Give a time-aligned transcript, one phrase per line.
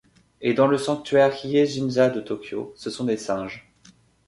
[0.41, 3.71] Et dans le sanctuaire Hie-jinja de Tokyo, ce sont des singes.